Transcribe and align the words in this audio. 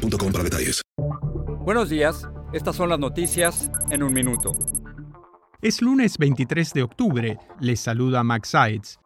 para 0.00 0.44
detalles. 0.44 0.82
Buenos 1.64 1.88
días, 1.90 2.28
estas 2.52 2.76
son 2.76 2.88
las 2.88 2.98
noticias 2.98 3.70
en 3.90 4.02
un 4.02 4.12
minuto. 4.12 4.52
Es 5.62 5.82
lunes 5.82 6.16
23 6.18 6.72
de 6.72 6.82
octubre, 6.82 7.38
les 7.60 7.80
saluda 7.80 8.24
Max 8.24 8.48
Sides. 8.48 8.98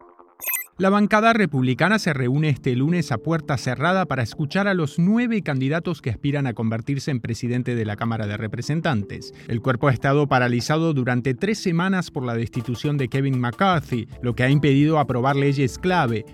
La 0.76 0.90
bancada 0.90 1.32
republicana 1.32 2.00
se 2.00 2.12
reúne 2.12 2.48
este 2.48 2.74
lunes 2.74 3.12
a 3.12 3.18
puerta 3.18 3.56
cerrada 3.58 4.06
para 4.06 4.24
escuchar 4.24 4.66
a 4.66 4.74
los 4.74 4.98
nueve 4.98 5.40
candidatos 5.42 6.02
que 6.02 6.10
aspiran 6.10 6.48
a 6.48 6.52
convertirse 6.52 7.12
en 7.12 7.20
presidente 7.20 7.76
de 7.76 7.84
la 7.84 7.94
Cámara 7.94 8.26
de 8.26 8.36
Representantes. 8.36 9.32
El 9.46 9.60
cuerpo 9.60 9.86
ha 9.86 9.92
estado 9.92 10.26
paralizado 10.26 10.92
durante 10.92 11.34
tres 11.34 11.60
semanas 11.60 12.10
por 12.10 12.24
la 12.24 12.34
destitución 12.34 12.98
de 12.98 13.06
Kevin 13.06 13.38
McCarthy, 13.38 14.08
lo 14.20 14.34
que 14.34 14.42
ha 14.42 14.50
impedido 14.50 14.98
aprobar 14.98 15.36
leyes 15.36 15.78
clave, 15.78 16.24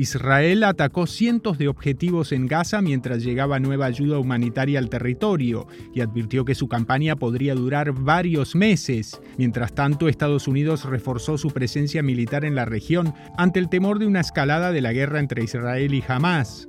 Israel 0.00 0.64
atacó 0.64 1.06
cientos 1.06 1.58
de 1.58 1.68
objetivos 1.68 2.32
en 2.32 2.46
Gaza 2.46 2.80
mientras 2.80 3.22
llegaba 3.22 3.60
nueva 3.60 3.84
ayuda 3.84 4.18
humanitaria 4.18 4.78
al 4.78 4.88
territorio 4.88 5.66
y 5.94 6.00
advirtió 6.00 6.46
que 6.46 6.54
su 6.54 6.68
campaña 6.68 7.16
podría 7.16 7.54
durar 7.54 7.92
varios 7.92 8.54
meses. 8.54 9.20
Mientras 9.36 9.74
tanto, 9.74 10.08
Estados 10.08 10.48
Unidos 10.48 10.86
reforzó 10.86 11.36
su 11.36 11.50
presencia 11.50 12.02
militar 12.02 12.46
en 12.46 12.54
la 12.54 12.64
región 12.64 13.12
ante 13.36 13.58
el 13.58 13.68
temor 13.68 13.98
de 13.98 14.06
una 14.06 14.20
escalada 14.20 14.72
de 14.72 14.80
la 14.80 14.94
guerra 14.94 15.20
entre 15.20 15.44
Israel 15.44 15.92
y 15.92 16.02
Hamas. 16.08 16.66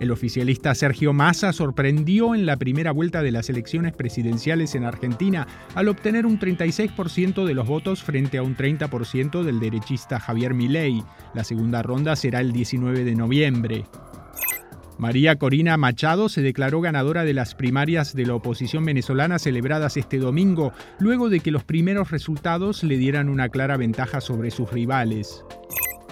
El 0.00 0.10
oficialista 0.10 0.74
Sergio 0.74 1.12
Massa 1.12 1.52
sorprendió 1.52 2.34
en 2.34 2.46
la 2.46 2.56
primera 2.56 2.92
vuelta 2.92 3.22
de 3.22 3.30
las 3.30 3.48
elecciones 3.48 3.92
presidenciales 3.92 4.74
en 4.74 4.84
Argentina 4.84 5.46
al 5.74 5.88
obtener 5.88 6.26
un 6.26 6.38
36% 6.38 7.44
de 7.44 7.54
los 7.54 7.66
votos 7.66 8.02
frente 8.02 8.38
a 8.38 8.42
un 8.42 8.56
30% 8.56 9.42
del 9.42 9.60
derechista 9.60 10.18
Javier 10.18 10.52
Milei. 10.52 11.02
La 11.32 11.44
segunda 11.44 11.82
ronda 11.82 12.16
será 12.16 12.40
el 12.40 12.52
19 12.52 13.04
de 13.04 13.14
noviembre. 13.14 13.84
María 14.98 15.36
Corina 15.36 15.76
Machado 15.76 16.28
se 16.28 16.40
declaró 16.40 16.80
ganadora 16.80 17.24
de 17.24 17.34
las 17.34 17.54
primarias 17.54 18.14
de 18.14 18.26
la 18.26 18.34
oposición 18.34 18.84
venezolana 18.84 19.38
celebradas 19.38 19.96
este 19.96 20.18
domingo, 20.18 20.72
luego 20.98 21.28
de 21.30 21.40
que 21.40 21.50
los 21.50 21.64
primeros 21.64 22.10
resultados 22.10 22.84
le 22.84 22.96
dieran 22.96 23.28
una 23.28 23.48
clara 23.48 23.76
ventaja 23.76 24.20
sobre 24.20 24.50
sus 24.50 24.70
rivales. 24.70 25.44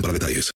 para 0.00 0.12
detalles. 0.12 0.50